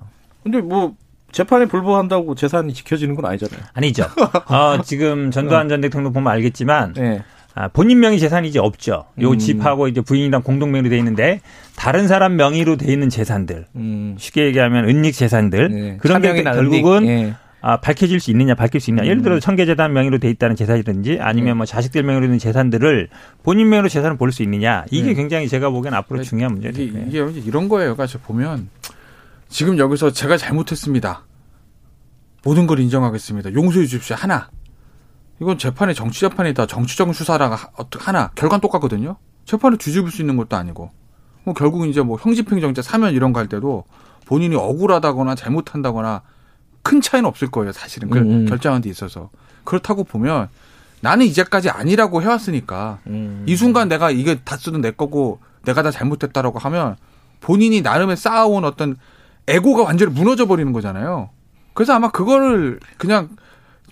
근데 0.46 0.60
뭐 0.60 0.94
재판에 1.32 1.66
불복한다고 1.66 2.36
재산이 2.36 2.72
지켜지는 2.72 3.16
건 3.16 3.24
아니잖아요. 3.26 3.58
아니죠. 3.74 4.04
어, 4.46 4.80
지금 4.84 5.32
전두환 5.32 5.68
전 5.68 5.80
대통령 5.80 6.12
보면 6.12 6.32
알겠지만 6.32 6.92
네. 6.92 7.22
아, 7.56 7.66
본인 7.66 7.98
명의 7.98 8.20
재산이 8.20 8.46
이제 8.46 8.60
없죠. 8.60 9.06
요 9.22 9.30
음. 9.30 9.38
집하고 9.38 9.88
이제 9.88 10.00
부인이랑 10.02 10.42
공동 10.42 10.70
명의로 10.70 10.90
돼 10.90 10.98
있는데 10.98 11.40
다른 11.74 12.06
사람 12.06 12.36
명의로 12.36 12.76
돼 12.76 12.92
있는 12.92 13.08
재산들, 13.08 13.66
음. 13.74 14.14
쉽게 14.18 14.44
얘기하면 14.46 14.88
은닉 14.88 15.14
재산들 15.14 15.68
네. 15.70 15.96
그런 16.00 16.22
게 16.22 16.44
결국은 16.44 17.06
네. 17.06 17.34
아, 17.60 17.78
밝혀질 17.80 18.20
수 18.20 18.30
있느냐, 18.30 18.54
밝힐 18.54 18.80
수 18.80 18.90
있느냐. 18.90 19.06
음. 19.06 19.10
예를 19.10 19.22
들어 19.22 19.40
청계재단 19.40 19.92
명의로 19.92 20.18
돼 20.18 20.30
있다는 20.30 20.54
재산이든지 20.54 21.18
아니면 21.20 21.46
네. 21.46 21.54
뭐 21.54 21.66
자식들 21.66 22.04
명의로 22.04 22.26
있는 22.26 22.38
재산들을 22.38 23.08
본인 23.42 23.68
명의로 23.68 23.88
재산을 23.88 24.16
볼 24.16 24.30
수 24.30 24.44
있느냐. 24.44 24.84
이게 24.92 25.08
네. 25.08 25.14
굉장히 25.14 25.48
제가 25.48 25.70
보기엔 25.70 25.92
앞으로 25.94 26.22
중요한 26.22 26.52
문제죠. 26.52 26.80
이게, 26.80 27.04
이게 27.08 27.40
이런 27.44 27.68
거예요. 27.68 27.96
그러니까 27.96 28.18
보면 28.20 28.68
지금 29.48 29.78
여기서 29.78 30.10
제가 30.10 30.36
잘못했습니다. 30.36 31.24
모든 32.44 32.66
걸 32.66 32.78
인정하겠습니다. 32.80 33.54
용서해 33.54 33.86
주십시오. 33.86 34.16
하나. 34.16 34.48
이건 35.40 35.58
재판의 35.58 35.94
정치 35.94 36.20
재판이다. 36.20 36.66
정치적 36.66 37.14
수사라가 37.14 37.70
하나. 37.98 38.30
결과는 38.34 38.60
똑같거든요. 38.60 39.16
재판을 39.44 39.78
뒤집을 39.78 40.10
수 40.10 40.22
있는 40.22 40.36
것도 40.36 40.56
아니고. 40.56 40.90
뭐 41.44 41.54
결국은 41.54 41.88
이제 41.88 42.02
뭐 42.02 42.16
형집행정자 42.18 42.82
사면 42.82 43.12
이런 43.14 43.32
거 43.32 43.40
할 43.40 43.48
때도 43.48 43.84
본인이 44.24 44.56
억울하다거나 44.56 45.34
잘못한다거나 45.36 46.22
큰 46.82 47.00
차이는 47.00 47.28
없을 47.28 47.50
거예요. 47.50 47.72
사실은. 47.72 48.10
그 48.10 48.18
음. 48.18 48.46
결정한 48.46 48.80
데 48.82 48.88
있어서. 48.90 49.30
그렇다고 49.64 50.04
보면 50.04 50.48
나는 51.00 51.26
이제까지 51.26 51.70
아니라고 51.70 52.22
해왔으니까 52.22 53.00
음. 53.06 53.44
이 53.46 53.56
순간 53.56 53.88
내가 53.88 54.10
이게 54.10 54.40
다 54.44 54.56
쓰는 54.56 54.80
내 54.80 54.90
거고 54.90 55.40
내가 55.64 55.82
다 55.82 55.90
잘못했다라고 55.90 56.58
하면 56.58 56.96
본인이 57.40 57.80
나름의 57.82 58.16
쌓아온 58.16 58.64
어떤 58.64 58.96
에고가 59.48 59.84
완전히 59.84 60.12
무너져 60.12 60.46
버리는 60.46 60.72
거잖아요. 60.72 61.30
그래서 61.74 61.94
아마 61.94 62.10
그거를 62.10 62.80
그냥 62.98 63.30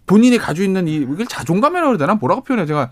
본인이 0.06 0.38
가지고 0.38 0.64
있는 0.64 0.88
이 0.88 0.96
이걸 0.96 1.26
자존감이라고 1.26 1.90
해야 1.90 1.98
되나 1.98 2.14
뭐라고 2.14 2.42
표현해 2.42 2.66
제가 2.66 2.90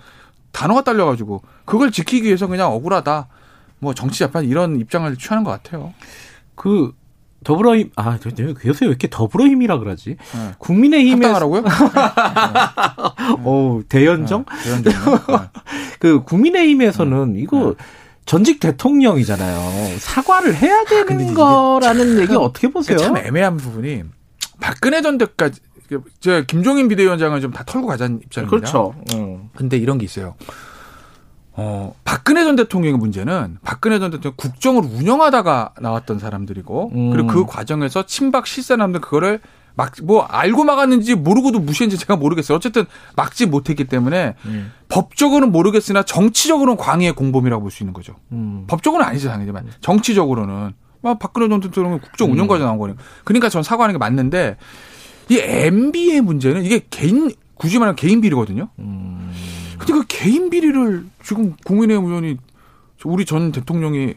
단어가 0.53 0.83
딸려가지고 0.83 1.43
그걸 1.65 1.91
지키기 1.91 2.27
위해서 2.27 2.47
그냥 2.47 2.73
억울하다 2.73 3.29
뭐 3.79 3.95
정치 3.95 4.21
재판 4.21 4.45
이런 4.45 4.79
입장을 4.79 5.15
취하는 5.17 5.45
것 5.45 5.51
같아요. 5.51 5.93
그 6.55 6.93
더불어힘 7.45 7.91
아 7.97 8.19
요새 8.25 8.85
왜 8.85 8.89
이렇게 8.89 9.09
더불어힘이라 9.11 9.79
그러지? 9.79 10.11
네. 10.11 10.53
국민의힘에 10.59 11.27
합당하라고요? 11.27 11.65
어 13.45 13.81
대연정? 13.89 14.45
네. 14.45 14.63
대연정. 14.65 14.93
네. 15.27 15.61
그 15.99 16.23
국민의힘에서는 16.23 17.33
네. 17.33 17.41
이거 17.41 17.75
네. 17.77 17.85
전직 18.25 18.61
대통령이잖아요. 18.61 19.99
사과를 19.99 20.55
해야 20.55 20.81
아, 20.81 20.85
되는 20.85 21.31
아, 21.31 21.35
거라는 21.35 22.21
얘기 22.21 22.35
어떻게 22.35 22.69
보세요? 22.69 22.99
참 22.99 23.17
애매한 23.17 23.57
부분이 23.57 24.05
박근혜 24.61 25.03
전 25.03 25.19
대까지 25.19 25.61
제 26.21 26.45
김종인 26.47 26.89
비대위원장은 26.89 27.41
좀다 27.41 27.65
털고 27.65 27.87
가자는 27.87 28.21
입장입니다. 28.25 28.57
그렇죠. 28.57 28.95
음. 29.15 29.51
근데 29.55 29.77
이런 29.77 29.99
게 29.99 30.05
있어요. 30.05 30.35
어, 31.55 31.95
박근혜 32.05 32.45
전 32.45 32.57
대통령의 32.57 32.99
문제는 32.99 33.59
박근혜 33.63 33.99
전 33.99 34.11
대통령 34.11 34.35
국정을 34.37 34.85
운영하다가 34.85 35.75
나왔던 35.81 36.19
사람들이고 36.19 36.93
음. 36.95 37.11
그리고 37.11 37.29
그 37.29 37.47
과정에서 37.47 38.07
친박 38.07 38.47
실세남들 38.47 39.01
그거를 39.03 39.41
막 39.75 39.93
뭐 40.03 40.23
알고 40.23 40.65
막았는지 40.65 41.15
모르고도 41.15 41.59
무시했는지 41.61 42.01
제가 42.01 42.17
모르겠어요. 42.17 42.57
어쨌든 42.57 42.85
막지 43.17 43.47
못했기 43.47 43.85
때문에 43.85 44.35
음. 44.47 44.73
법적으로는 44.89 45.53
모르겠으나 45.53 46.03
정치적으로는 46.03 46.77
광의의 46.77 47.15
공범이라고 47.15 47.63
볼 47.63 47.71
수 47.71 47.83
있는 47.83 47.93
거죠. 47.95 48.15
음. 48.33 48.65
법적으로는 48.67 49.09
아니죠 49.09 49.29
당연히만 49.29 49.69
정치적으로는 49.81 50.73
막 51.01 51.19
박근혜 51.19 51.49
전 51.49 51.61
대통령은 51.61 52.01
국정 52.01 52.29
음. 52.29 52.33
운영과정 52.33 52.67
나온 52.67 52.79
거니까 52.79 53.03
그러니까 53.25 53.49
전 53.49 53.63
사과하는 53.63 53.95
게 53.95 53.99
맞는데 53.99 54.57
이 55.29 55.39
MB의 55.39 56.21
문제는 56.21 56.65
이게 56.65 56.81
개인 56.91 57.31
굳이 57.55 57.79
말하면 57.79 57.97
개인 57.97 58.21
비리거든요. 58.21 58.69
음. 58.79 59.33
근데 59.79 59.93
그 59.95 60.05
개인 60.07 60.51
비리를 60.51 61.05
지금 61.25 61.55
국민의힘 61.65 62.07
의원이 62.07 62.37
우리 63.05 63.25
전 63.25 63.51
대통령이 63.53 64.15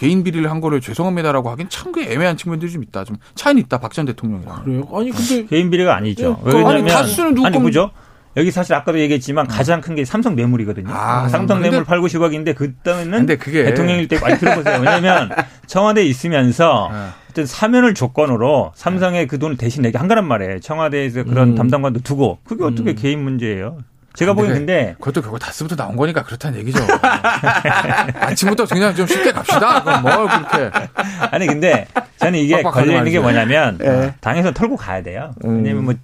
개인 0.00 0.24
비리를 0.24 0.50
한 0.50 0.60
거를 0.62 0.80
죄송합니다라고 0.80 1.50
하긴 1.50 1.68
참 1.68 1.90
그 1.92 2.00
애매한 2.02 2.36
측면들이 2.36 2.70
좀 2.72 2.82
있다. 2.84 3.04
좀 3.04 3.16
차이는 3.34 3.60
있다. 3.62 3.78
박 3.78 3.92
전 3.92 4.06
대통령이랑. 4.06 4.62
그래요? 4.64 4.88
아니 4.94 5.10
근데 5.10 5.44
개인 5.46 5.70
비리가 5.70 5.94
아니죠. 5.96 6.40
네. 6.44 6.52
왜냐면 6.54 6.88
아니, 6.96 7.16
누구 7.34 7.46
아니 7.46 7.58
보죠. 7.58 7.90
여기 8.36 8.50
사실 8.52 8.74
아까도 8.74 9.00
얘기했지만 9.00 9.48
가장 9.48 9.80
큰 9.80 9.96
게 9.96 10.04
삼성 10.04 10.36
뇌물이거든요. 10.36 10.88
아, 10.90 11.26
삼성 11.28 11.60
뇌물 11.60 11.82
8, 11.84 12.00
90억인데 12.00 12.54
그때는 12.54 13.10
근데 13.10 13.36
그게 13.36 13.64
대통령일 13.64 14.06
때 14.06 14.20
많이 14.20 14.38
들어보세요. 14.38 14.76
왜냐하면 14.78 15.30
청와대에 15.66 16.04
있으면서 16.04 16.88
네. 16.92 17.06
어떤 17.30 17.46
사면을 17.46 17.92
조건으로 17.94 18.70
삼성에 18.76 19.26
그 19.26 19.38
돈을 19.40 19.56
대신 19.56 19.82
내게 19.82 19.98
한 19.98 20.06
거란 20.06 20.26
말이에요. 20.28 20.60
청와대에서 20.60 21.24
그런 21.24 21.50
음. 21.50 21.54
담당관도 21.56 22.00
두고 22.00 22.38
그게 22.44 22.62
어떻게 22.64 22.90
음. 22.90 22.96
개인 22.96 23.22
문제예요? 23.24 23.78
제가 24.14 24.34
보기엔 24.34 24.54
근데 24.54 24.94
그것도 24.98 25.22
결국 25.22 25.38
다스부터 25.38 25.76
나온 25.76 25.96
거니까 25.96 26.22
그렇다는 26.22 26.58
얘기죠. 26.60 26.80
아침부터 28.20 28.66
그냥 28.66 28.94
좀 28.94 29.06
쉽게 29.06 29.32
갑시다. 29.32 29.82
그럼 29.82 30.02
뭐 30.02 30.26
그렇게. 30.26 30.70
아니 31.30 31.46
근데 31.46 31.86
저는 32.16 32.38
이게 32.38 32.62
걸려 32.62 32.98
있는 32.98 33.10
게 33.10 33.20
뭐냐면 33.20 33.78
네. 33.78 34.14
당에서 34.20 34.52
털고 34.52 34.76
가야 34.76 35.02
돼요. 35.02 35.32
음. 35.44 35.58
왜냐면 35.58 35.84
뭐 35.84 35.94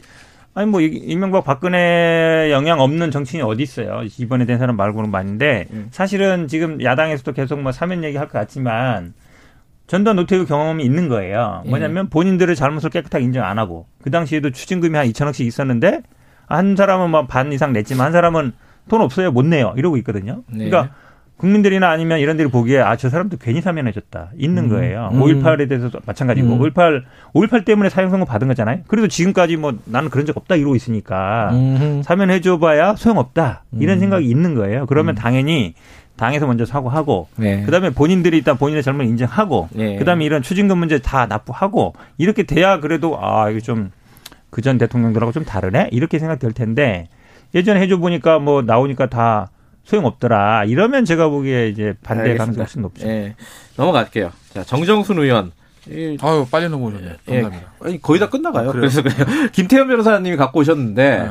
아니 0.55 0.71
뭐 0.71 0.81
이명박 0.81 1.45
박근혜 1.45 2.51
영향 2.51 2.81
없는 2.81 3.11
정치인이 3.11 3.43
어디 3.43 3.63
있어요. 3.63 4.03
이번에 4.19 4.47
된 4.47 4.59
사람 4.59 4.77
말고는 4.77 5.11
많은데 5.11 5.67
음. 5.73 5.89
사실은 5.91 6.49
지금 6.49 6.83
야당에서도 6.83 7.33
계속 7.33 7.61
뭐 7.61 7.73
사면 7.73 8.05
얘기할 8.05 8.29
것 8.29 8.39
같지만 8.39 9.15
전두환 9.89 10.17
노태우 10.17 10.47
경험이 10.47 10.85
있는 10.85 11.09
거예요. 11.09 11.63
뭐냐면 11.67 12.09
본인들의 12.09 12.57
잘못을 12.57 12.91
깨끗하게 12.91 13.25
인정 13.25 13.45
안 13.45 13.59
하고 13.59 13.87
그 14.03 14.11
당시에도 14.11 14.51
추징금이 14.51 14.97
한 14.97 15.07
2천억씩 15.09 15.45
있었는데 15.45 16.03
한 16.47 16.76
사람은 16.76 17.11
뭐반 17.11 17.53
이상 17.53 17.73
냈지만 17.73 18.07
한 18.07 18.12
사람은 18.12 18.53
돈 18.88 19.00
없어요 19.00 19.33
못 19.33 19.45
내요 19.45 19.75
이러고 19.76 19.97
있거든요. 19.99 20.43
네. 20.49 20.69
그러니까 20.69 20.95
국민들이나 21.37 21.91
아니면 21.91 22.19
이런 22.19 22.38
데를 22.38 22.50
보기에 22.50 22.81
아 22.81 22.97
저 22.97 23.11
사람도 23.11 23.37
괜히 23.37 23.61
사면해줬다 23.61 24.31
있는 24.38 24.65
음. 24.65 24.69
거예요. 24.71 25.11
음. 25.12 25.21
5.18에 25.21 25.69
대해서도 25.69 25.99
마찬가지고 26.07 26.49
음. 26.55 26.61
5.18 26.61 27.03
5.18 27.35 27.65
때문에 27.67 27.91
사형 27.91 28.09
선고 28.11 28.25
받은 28.25 28.49
거잖아요. 28.49 28.79
그래도 28.87 29.07
지금까지 29.09 29.57
뭐 29.57 29.75
나는 29.85 30.09
그런 30.09 30.25
적 30.25 30.37
없다 30.37 30.57
이러고 30.57 30.76
있으니까 30.76 31.50
음. 31.53 32.00
사면해줘봐야 32.03 32.97
소용없다 32.97 33.65
이런 33.79 33.99
음. 33.99 34.00
생각이 34.00 34.26
있는 34.26 34.55
거예요. 34.55 34.87
그러면 34.87 35.15
음. 35.15 35.17
당연히 35.17 35.75
당에서 36.17 36.47
먼저 36.47 36.65
사과하고 36.65 37.29
네. 37.37 37.62
그다음에 37.65 37.91
본인들이 37.91 38.38
일단 38.38 38.57
본인의 38.57 38.83
잘못 38.83 39.03
인정하고 39.03 39.69
네. 39.75 39.97
그다음에 39.97 40.25
이런 40.25 40.41
추징금 40.41 40.79
문제 40.79 40.99
다 40.99 41.26
납부하고 41.26 41.93
이렇게 42.17 42.45
돼야 42.45 42.81
그래도 42.81 43.19
아 43.21 43.50
이거 43.50 43.61
좀 43.61 43.91
그 44.57 44.63
전 44.63 44.79
대통령들하고 44.79 45.33
좀 45.33 45.45
다르네 45.45 45.91
이렇게 45.93 46.19
생각될 46.19 46.53
텐데 46.53 47.11
예전에 47.55 47.79
해줘 47.79 47.99
보니까 47.99 48.39
뭐 48.39 48.63
나오니까 48.63 49.11
다 49.11 49.51
소용없더라 49.85 50.65
이러면 50.65 51.05
제가 51.05 51.29
보기에 51.29 51.69
이제 51.69 51.95
반대 52.03 52.35
가능성이 52.39 52.57
훨씬 52.63 52.81
높죠. 52.81 53.07
예. 53.07 53.35
넘어갈게요. 53.77 54.33
자 54.55 54.65
정정순 54.65 55.19
의원. 55.19 55.53
예. 55.91 56.17
아유 56.23 56.47
빨리 56.51 56.71
넘어오셨네. 56.71 57.17
예. 57.29 57.51
아니, 57.81 58.01
거의 58.01 58.19
다 58.19 58.31
끝나가요. 58.31 58.71
아, 58.71 58.73
그래서 58.73 59.03
그냥 59.03 59.51
김태현 59.53 59.89
변호사님이 59.89 60.37
갖고 60.39 60.61
오셨는데. 60.61 61.19
네. 61.19 61.31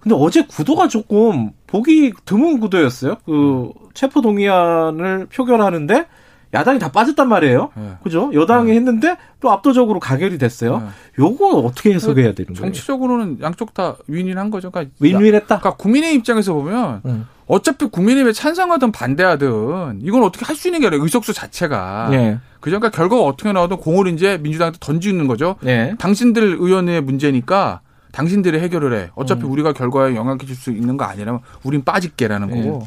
근데 0.00 0.14
어제 0.18 0.44
구도가 0.44 0.88
조금 0.88 1.52
보기 1.66 2.12
드문 2.26 2.60
구도였어요. 2.60 3.16
그 3.24 3.70
체포 3.94 4.20
동의안을 4.20 5.28
표결하는데 5.34 6.06
야당이 6.54 6.78
다 6.78 6.90
빠졌단 6.92 7.28
말이에요. 7.28 7.70
네. 7.74 7.92
그죠? 8.02 8.30
여당이 8.34 8.70
네. 8.70 8.76
했는데 8.76 9.16
또 9.40 9.50
압도적으로 9.50 10.00
가결이 10.00 10.36
됐어요. 10.38 10.78
네. 10.80 10.86
요거 11.18 11.60
어떻게 11.60 11.92
해석해야 11.94 12.34
되는 12.34 12.52
거예요? 12.52 12.66
정치적으로는 12.72 13.38
양쪽 13.40 13.72
다 13.72 13.96
윈윈한 14.06 14.50
거죠. 14.50 14.70
그러니까 14.70 14.94
윈윈했다. 15.00 15.46
그러니까 15.46 15.70
국민의 15.76 16.14
입장에서 16.14 16.52
보면 16.52 17.00
네. 17.04 17.20
어차피 17.46 17.86
국민의힘에 17.86 18.32
찬성하든 18.32 18.92
반대하든 18.92 20.00
이건 20.02 20.22
어떻게 20.24 20.44
할 20.44 20.56
수 20.56 20.68
있는 20.68 20.80
게 20.80 20.88
아니라 20.88 21.02
의석수 21.02 21.32
자체가. 21.32 22.08
네. 22.10 22.38
그죠? 22.60 22.78
그러니까 22.78 22.90
결과가 22.90 23.22
어떻게 23.22 23.50
나오든 23.52 23.78
공을 23.78 24.06
이제 24.08 24.38
민주당한테 24.38 24.78
던지는 24.80 25.26
거죠. 25.26 25.56
네. 25.62 25.94
당신들 25.98 26.56
의원의 26.60 27.00
문제니까 27.00 27.80
당신들이 28.12 28.60
해결을 28.60 28.92
해. 28.94 29.10
어차피 29.14 29.44
음. 29.46 29.50
우리가 29.52 29.72
결과에 29.72 30.14
영향 30.14 30.36
끼칠 30.36 30.54
수 30.54 30.70
있는 30.70 30.98
거 30.98 31.04
아니라면 31.04 31.40
우린 31.64 31.82
빠질게라는 31.82 32.50
거고. 32.50 32.86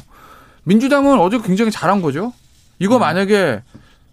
민주당은 0.62 1.18
어제 1.18 1.38
굉장히 1.38 1.70
잘한 1.72 2.00
거죠. 2.00 2.32
이거 2.78 2.96
음. 2.96 3.00
만약에 3.00 3.62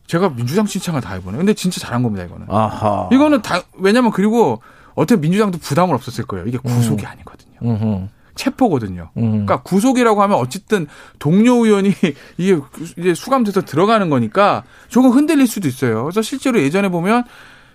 제가 0.08 0.30
민주당 0.36 0.66
신청을 0.66 1.02
다 1.02 1.14
해보네. 1.14 1.38
근데 1.38 1.54
진짜 1.54 1.80
잘한 1.80 2.04
겁니다, 2.04 2.26
이거는. 2.26 2.48
아하. 2.50 3.10
이거는 3.12 3.42
다, 3.42 3.62
왜냐면 3.78 4.12
그리고 4.12 4.62
어떻게 4.96 5.20
민주당도 5.20 5.60
부담을 5.60 5.96
없었을 5.96 6.26
거예요. 6.26 6.46
이게 6.46 6.58
구속이 6.58 7.04
음. 7.04 7.08
아니거든요. 7.08 7.60
음흠. 7.64 8.08
체포거든요. 8.36 9.12
음. 9.18 9.32
그러니까 9.32 9.62
구속이라고 9.62 10.22
하면 10.24 10.38
어쨌든 10.38 10.88
동료 11.20 11.66
의원이 11.66 11.94
이게 12.38 12.60
이제 12.98 13.14
수감돼서 13.14 13.62
들어가는 13.62 14.10
거니까 14.10 14.64
조금 14.90 15.12
흔들릴 15.12 15.48
수도 15.48 15.68
있어요. 15.68 16.04
그래서 16.04 16.22
실제로 16.22 16.60
예전에 16.60 16.90
보면 16.90 17.24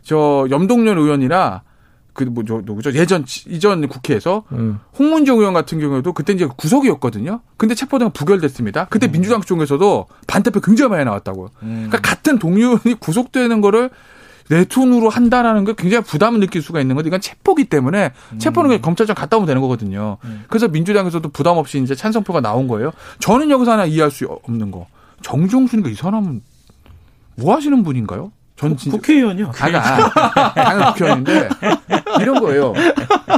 저 0.03 0.47
염동열 0.51 0.99
의원이나 0.99 1.63
그뭐 2.19 2.43
누구죠 2.65 2.93
예전 2.95 3.25
이전 3.47 3.87
국회에서 3.87 4.43
음. 4.51 4.81
홍문정 4.99 5.39
의원 5.39 5.55
같은 5.55 5.79
경우에도 5.79 6.13
그때 6.13 6.33
이제 6.33 6.49
구속이었거든요. 6.57 7.41
근데 7.57 7.77
체포동안 7.77 8.13
부결됐습니다. 8.13 8.87
그때 8.87 9.07
음. 9.07 9.13
민주당 9.13 9.41
쪽에서도 9.41 10.07
반대표 10.27 10.61
굉장히 10.61 10.91
많이 10.91 11.05
나왔다고요. 11.05 11.51
음. 11.63 11.87
그러니까 11.89 12.01
같은 12.01 12.39
동료원이 12.41 12.95
구속되는 12.99 13.61
거를 13.61 13.91
내 14.49 14.65
돈으로 14.65 15.11
한다라는 15.11 15.65
게 15.65 15.75
굉장히 15.77 16.03
부담을 16.05 16.41
느낄 16.41 16.63
수가 16.63 16.81
있는 16.81 16.97
건데 16.97 17.09
이건 17.09 17.21
체포기 17.21 17.65
때문에 17.65 18.13
음. 18.33 18.39
체포는 18.39 18.69
그냥 18.69 18.83
검찰청 18.83 19.15
갔다 19.15 19.37
오면 19.37 19.47
되는 19.47 19.63
거거든요. 19.63 20.17
음. 20.25 20.45
그래서 20.49 20.67
민주당에서도 20.67 21.29
부담 21.29 21.57
없이 21.57 21.81
이제 21.81 21.95
찬성표가 21.95 22.41
나온 22.41 22.67
거예요. 22.67 22.91
저는 23.21 23.51
여기서 23.51 23.73
하나 23.73 23.85
이해할 23.85 24.11
수 24.11 24.27
없는 24.27 24.71
거. 24.71 24.87
정종순이가 25.23 25.89
이 25.89 25.95
사람은 25.95 26.41
뭐 27.37 27.55
하시는 27.55 27.83
분인가요? 27.85 28.33
전 28.59 28.77
진짜 28.77 28.97
국회의원이요. 28.97 29.53
아가 29.61 30.53
당연 30.53 30.93
국회의원인데 30.93 31.49
이런 32.21 32.41
거예요. 32.41 32.73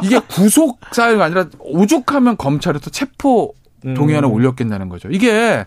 이게 0.02 0.18
구속 0.18 0.80
사유가 0.92 1.26
아니라 1.26 1.44
오죽하면 1.58 2.38
검찰에서 2.38 2.90
체포 2.90 3.54
동의안을 3.82 4.28
음. 4.28 4.32
올렸겠다는 4.32 4.88
거죠. 4.88 5.08
이게 5.10 5.66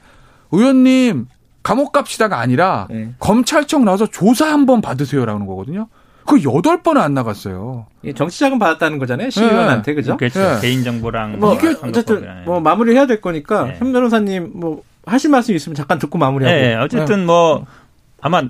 의원님 0.52 1.28
감옥 1.62 1.92
갑시다가 1.92 2.40
아니라 2.40 2.88
네. 2.90 3.14
검찰청 3.20 3.86
나와서 3.86 4.08
조사 4.08 4.52
한번 4.52 4.82
받으세요라는 4.82 5.46
거거든요. 5.46 5.88
그 6.26 6.42
여덟 6.44 6.82
번은 6.82 7.02
안 7.02 7.14
나갔어요. 7.14 7.86
정치 8.16 8.40
자금 8.40 8.58
받았다는 8.58 8.98
거잖아요. 8.98 9.30
시의원한테 9.30 9.92
네. 9.92 9.96
그죠? 9.96 10.18
그렇죠. 10.18 10.40
네. 10.40 10.62
개인 10.62 10.84
정보랑 10.84 11.40
뭐 11.40 11.54
이게 11.54 11.76
어쨌든 11.84 12.44
뭐 12.46 12.60
마무리 12.60 12.96
해야 12.96 13.06
될 13.06 13.22
거니까 13.22 13.66
네. 13.66 13.76
현 13.78 13.94
변호사님 13.94 14.52
뭐 14.56 14.82
하실 15.06 15.30
말씀 15.30 15.54
있으면 15.54 15.76
잠깐 15.76 16.00
듣고 16.00 16.18
마무리하고. 16.18 16.58
네, 16.60 16.76
어쨌든 16.76 17.20
네. 17.20 17.26
뭐 17.26 17.66
아마 18.22 18.42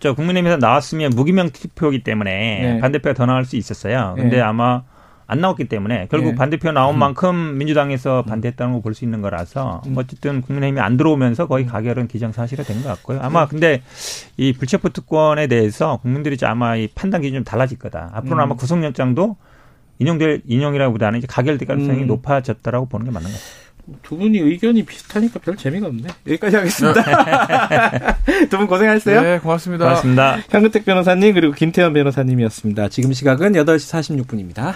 저 0.00 0.14
국민의힘에서 0.14 0.56
나왔으면 0.58 1.10
무기명 1.14 1.50
투표이기 1.50 2.04
때문에 2.04 2.30
네. 2.74 2.80
반대표가 2.80 3.14
더 3.14 3.26
나올 3.26 3.44
수 3.44 3.56
있었어요. 3.56 4.14
근데 4.16 4.36
네. 4.36 4.42
아마 4.42 4.82
안 5.30 5.40
나왔기 5.42 5.64
때문에 5.64 6.08
결국 6.10 6.30
네. 6.30 6.34
반대표 6.36 6.72
나온 6.72 6.94
음. 6.94 6.98
만큼 7.00 7.58
민주당에서 7.58 8.22
반대했다는 8.22 8.72
걸 8.72 8.80
볼 8.82 8.94
수 8.94 9.04
있는 9.04 9.20
거라서 9.20 9.82
음. 9.86 9.94
어쨌든 9.98 10.40
국민의힘이 10.40 10.80
안 10.80 10.96
들어오면서 10.96 11.46
거의 11.48 11.64
음. 11.64 11.68
가결은 11.68 12.08
기정사실화 12.08 12.64
된 12.64 12.82
것 12.82 12.88
같고요. 12.88 13.20
아마 13.20 13.44
네. 13.44 13.50
근데 13.50 13.82
이 14.38 14.52
불체포 14.54 14.88
특권에 14.90 15.46
대해서 15.48 15.98
국민들이 16.00 16.36
아마 16.44 16.76
이 16.76 16.88
판단 16.94 17.20
기준이 17.20 17.38
좀 17.40 17.44
달라질 17.44 17.78
거다. 17.78 18.10
앞으로는 18.14 18.42
아마 18.42 18.54
구속영장도 18.54 19.36
인용될 19.98 20.42
인용이라기보다는 20.46 21.18
이제 21.18 21.26
가결될 21.26 21.66
가능성이 21.68 22.02
음. 22.02 22.06
높아졌다라고 22.06 22.86
보는 22.86 23.04
게 23.06 23.10
맞는 23.12 23.28
것 23.30 23.36
같아요. 23.36 23.67
두 24.02 24.16
분이 24.16 24.38
의견이 24.38 24.82
비슷하니까 24.84 25.38
별 25.40 25.56
재미가 25.56 25.86
없네. 25.86 26.08
여기까지 26.26 26.56
하겠습니다. 26.56 27.02
두 28.50 28.56
분 28.58 28.66
고생하셨어요. 28.66 29.22
네, 29.22 29.38
고맙습니다. 29.38 29.84
고맙습니다. 29.86 30.38
현근택 30.50 30.84
변호사님 30.84 31.34
그리고 31.34 31.54
김태현 31.54 31.92
변호사님이었습니다. 31.94 32.88
지금 32.88 33.12
시각은 33.12 33.52
8시 33.52 34.24
46분입니다. 34.26 34.74